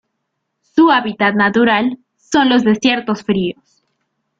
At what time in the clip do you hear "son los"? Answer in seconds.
2.17-2.63